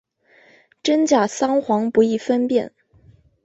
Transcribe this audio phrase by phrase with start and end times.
[0.81, 2.73] 真假桑黄不易分辨。